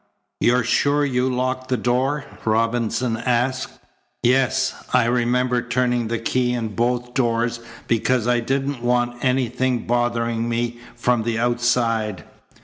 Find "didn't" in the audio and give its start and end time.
8.39-8.81